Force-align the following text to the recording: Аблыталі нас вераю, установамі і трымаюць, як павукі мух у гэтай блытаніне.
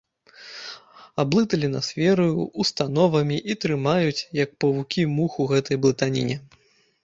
Аблыталі 1.23 1.67
нас 1.73 1.89
вераю, 1.99 2.47
установамі 2.65 3.37
і 3.53 3.57
трымаюць, 3.65 4.19
як 4.43 4.59
павукі 4.65 5.01
мух 5.17 5.31
у 5.45 5.49
гэтай 5.57 5.75
блытаніне. 5.85 6.35